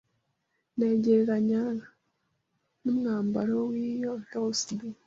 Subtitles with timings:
[0.75, 1.61] nayigereranya
[2.83, 4.79] n’umwambaro wiyo virus B